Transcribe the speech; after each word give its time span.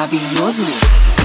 maravilhoso. 0.00 1.19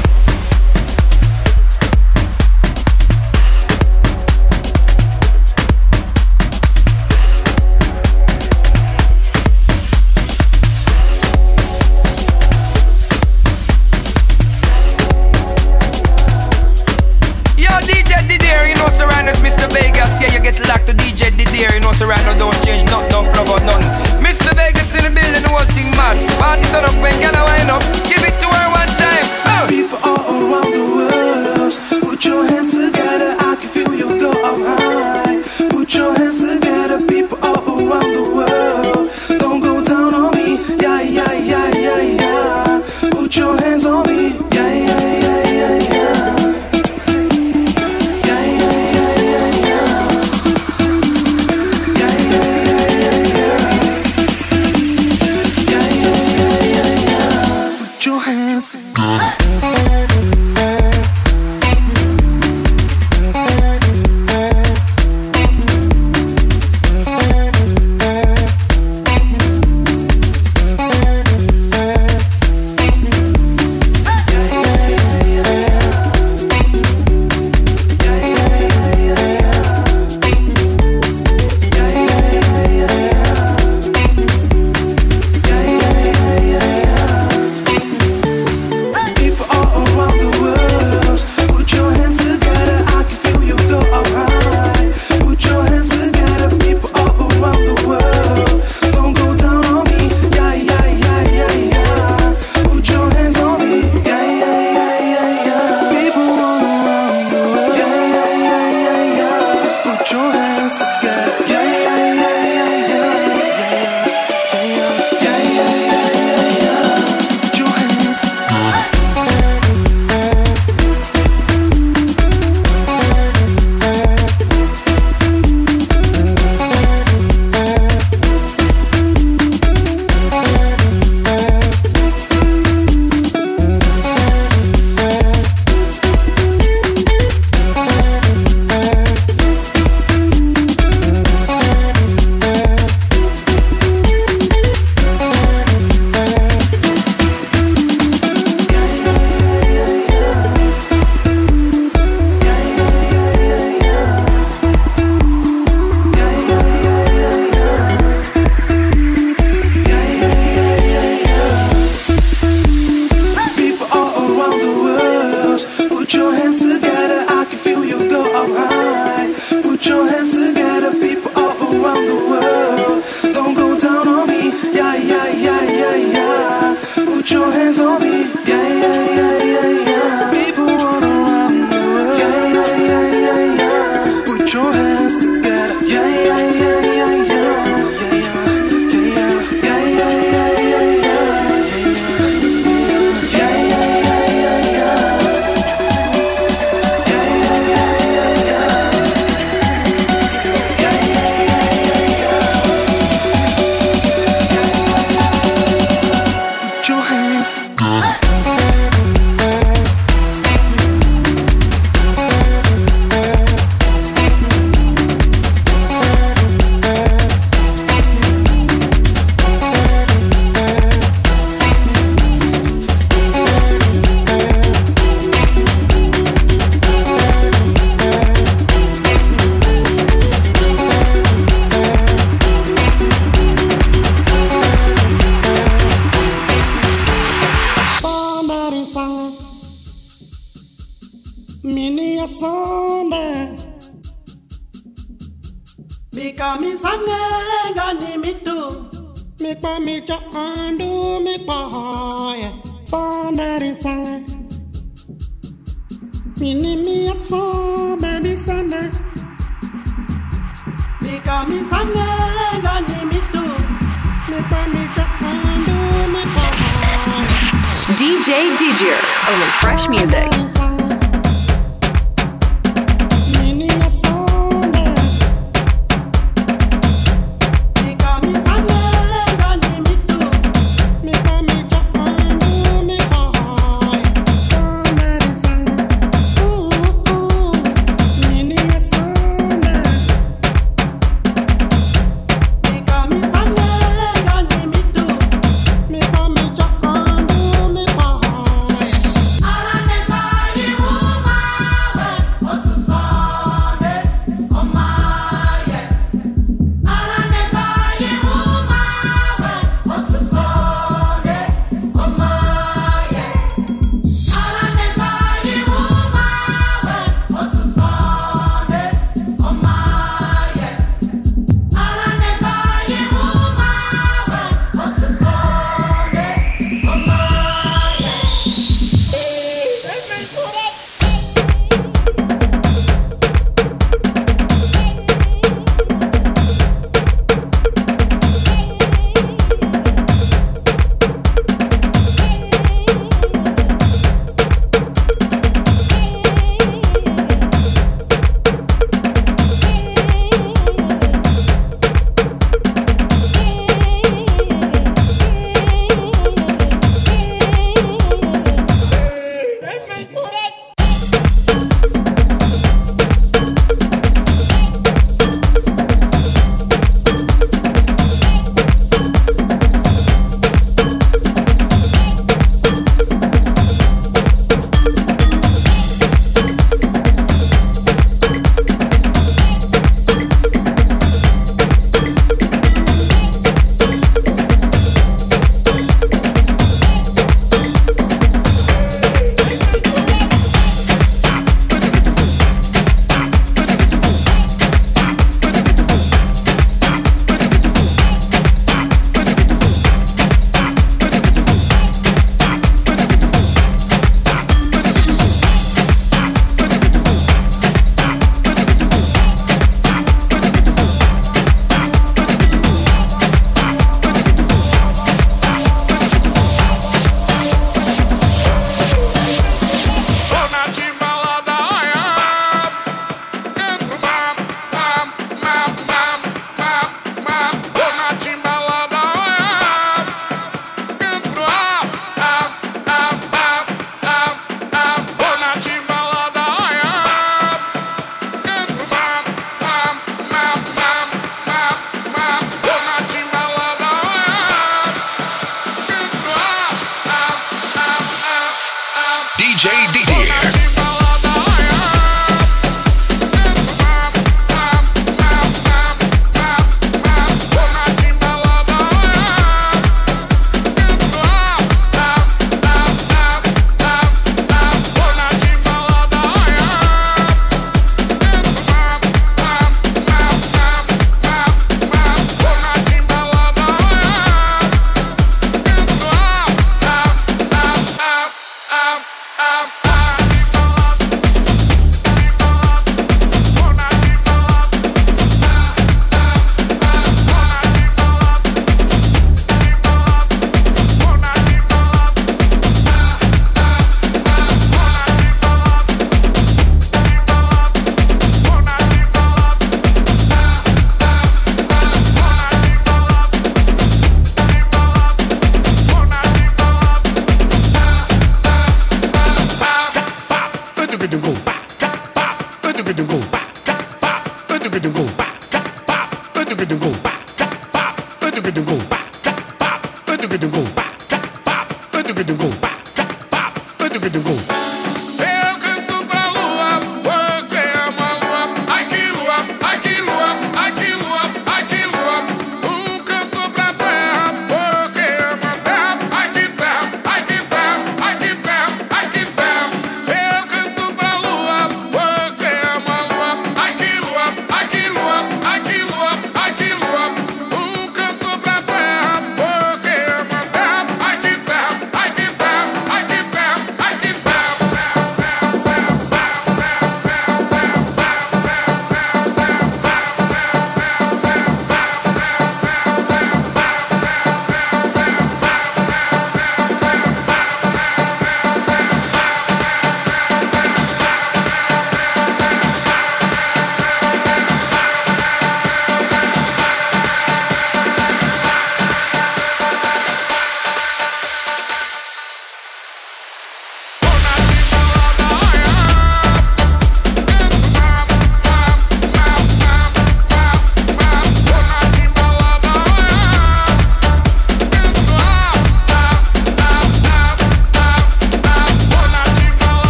DJ 449.45 449.69
Didier. 449.93 450.74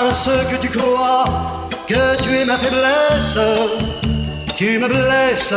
Parce 0.00 0.30
que 0.48 0.60
tu 0.62 0.68
crois 0.68 1.24
que 1.88 2.22
tu 2.22 2.30
es 2.32 2.44
ma 2.44 2.56
faiblesse, 2.56 3.36
tu 4.54 4.78
me 4.78 4.86
blesses, 4.86 5.52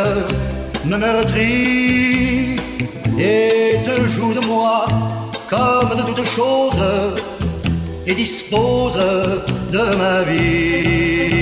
me 0.84 0.98
meurtris 0.98 2.56
et 3.20 3.76
te 3.86 4.02
joues 4.10 4.34
de 4.34 4.40
moi 4.40 4.88
comme 5.48 5.96
de 5.96 6.02
toutes 6.08 6.26
choses 6.26 6.76
et 8.08 8.16
dispose 8.16 8.98
de 9.72 9.96
ma 9.96 10.24
Don't 10.24 11.41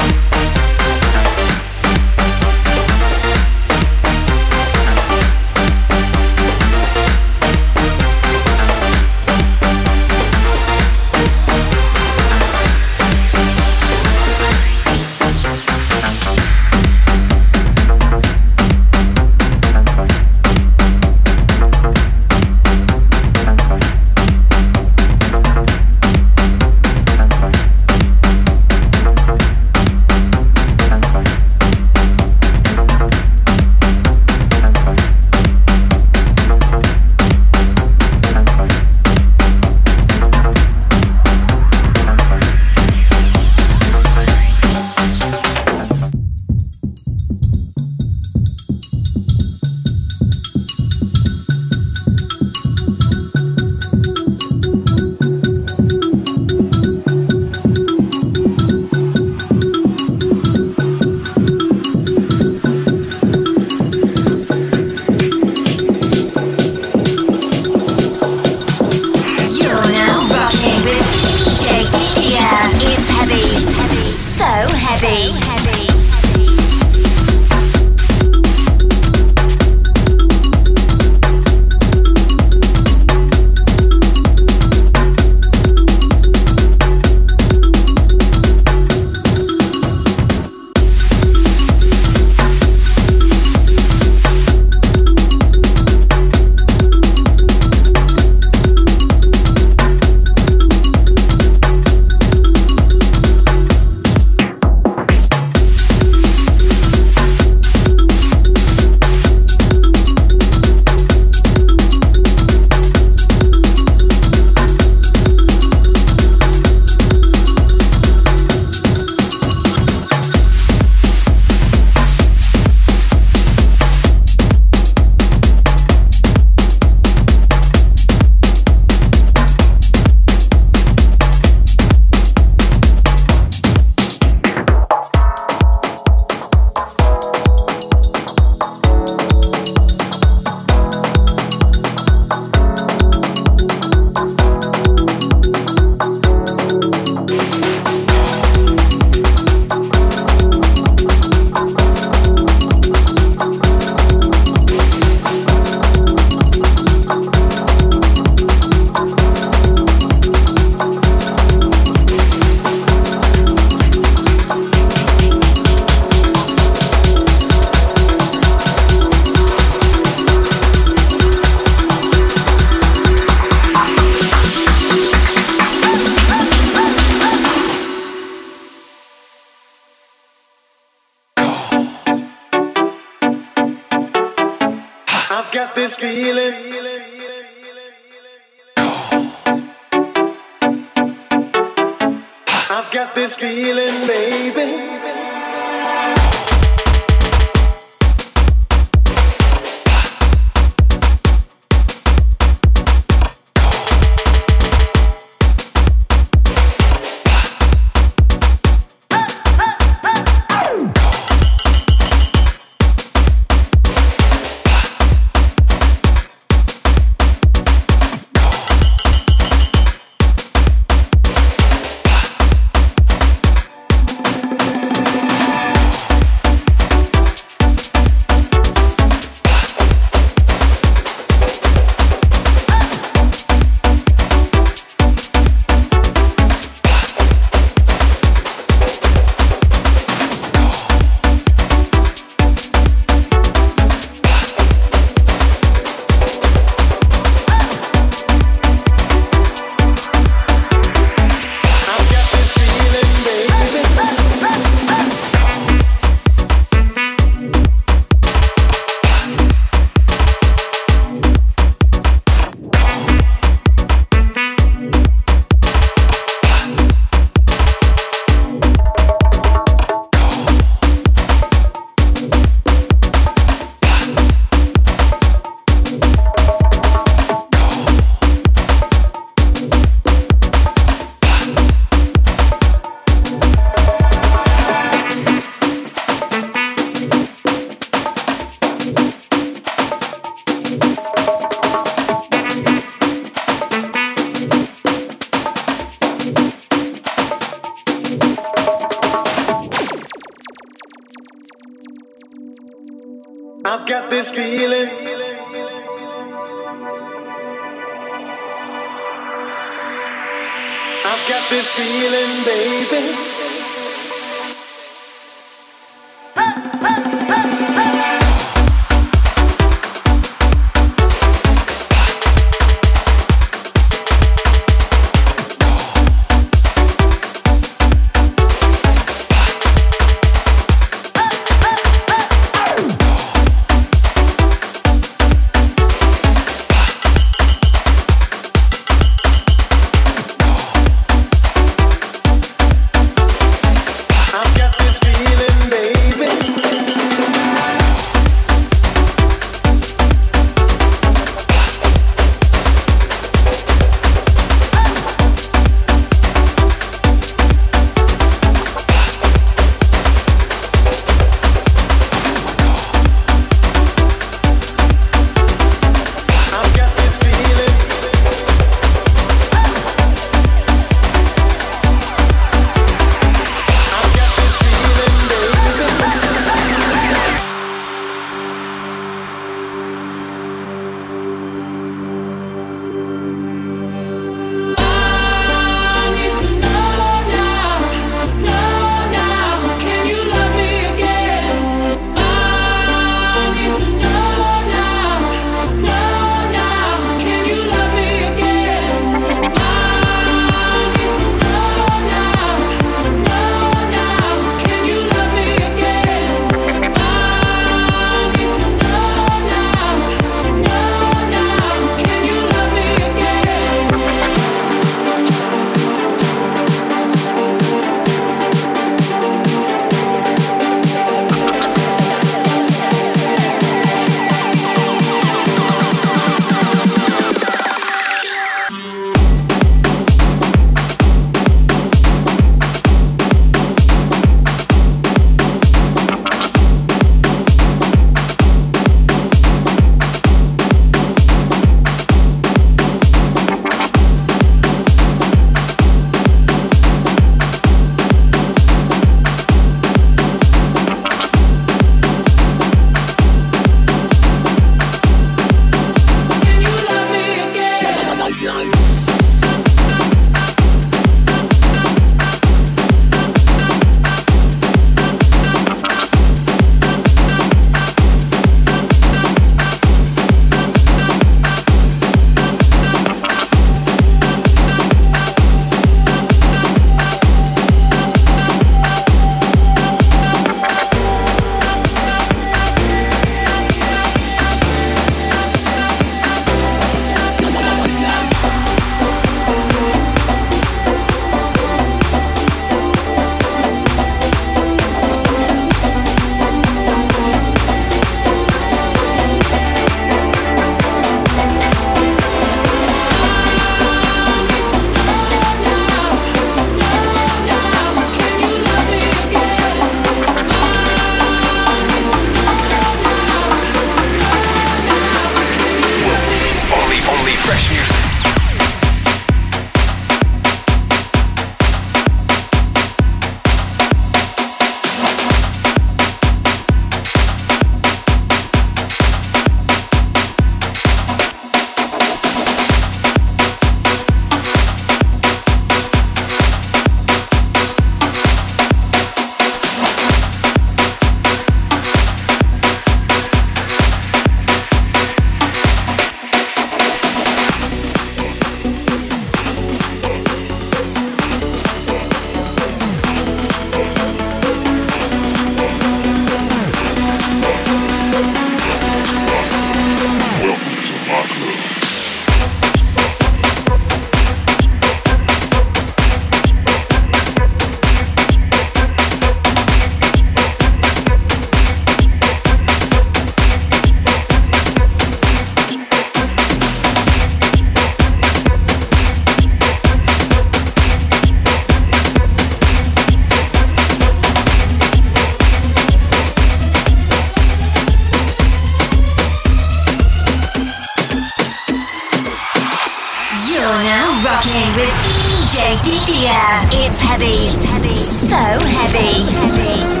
DDM. 595.77 596.85
It's 596.85 597.01
heavy. 597.01 597.47
It's 597.47 597.63
heavy. 597.63 598.03
So 598.03 598.35
heavy. 598.35 599.23
So 599.23 599.61
heavy. 599.61 600.00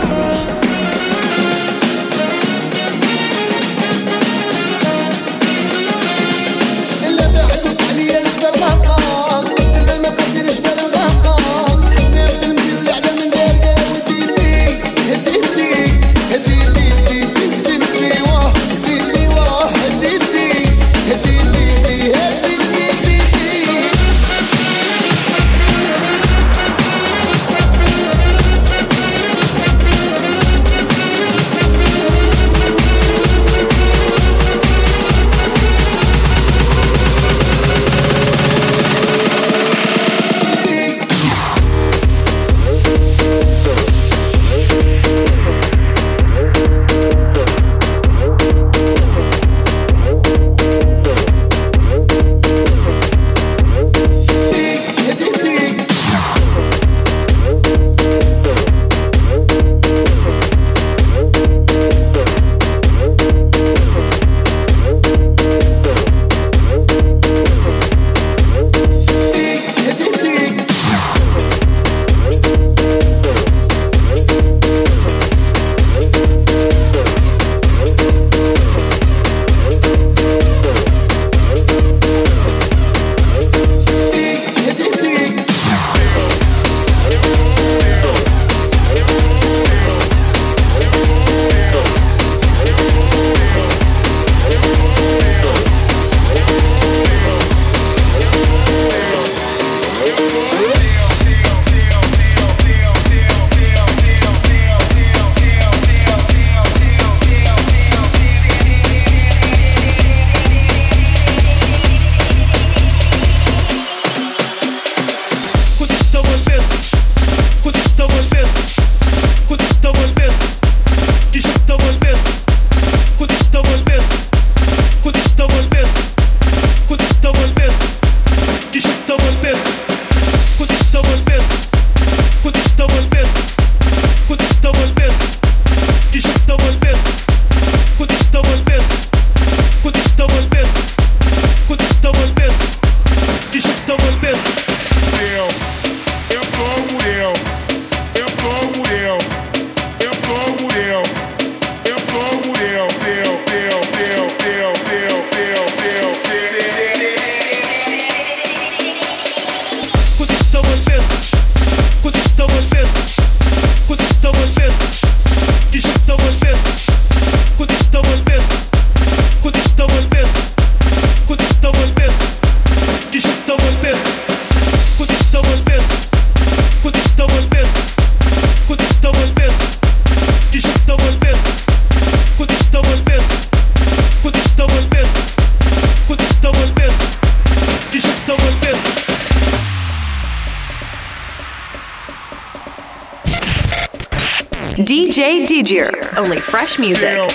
music. 196.81 197.01
Deal. 197.01 197.27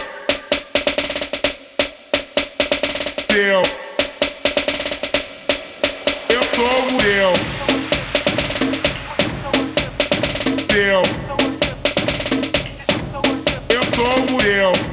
Deal. 3.28 3.62
Eu 6.28 6.40
tô 6.46 6.66
mudeu. 6.90 7.32
Deal. 10.66 11.02
Eu 13.68 13.80
tô 13.92 14.32
mudeu. 14.32 14.85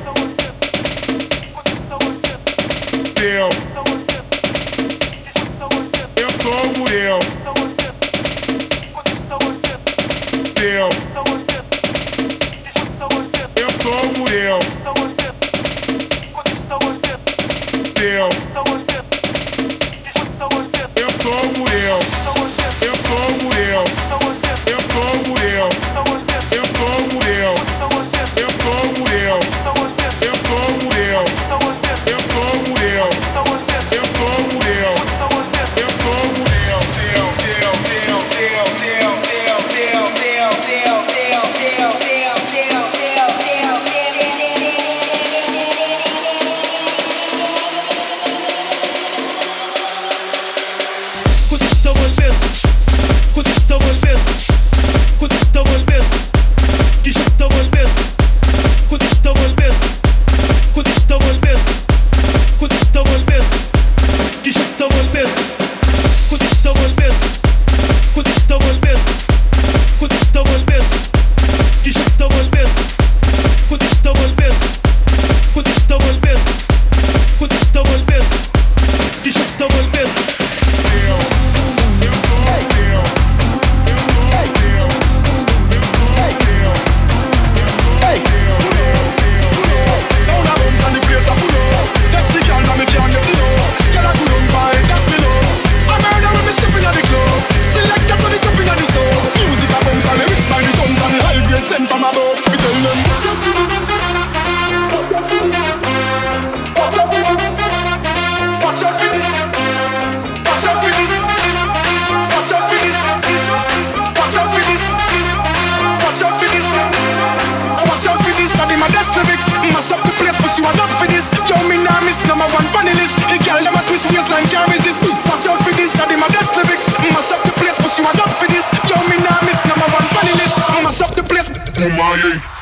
you 127.98 128.06
are 128.06 128.18
up 128.22 128.30
for 128.39 128.48
this. 128.48 128.66
Yo, 128.89 128.96
me 129.10 129.18
nah 129.22 129.38
miss 129.46 129.60
number 129.66 129.86
one 129.94 130.08
funny 130.16 130.34
list. 130.34 130.58
I'ma 130.72 130.89
shop 130.89 131.14
the 131.16 131.24
place. 131.24 131.50
Oh 131.78 131.89
my. 131.89 132.53